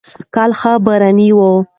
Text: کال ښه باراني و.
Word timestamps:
کال 0.35 0.51
ښه 0.59 0.71
باراني 0.85 1.29
و. 1.35 1.39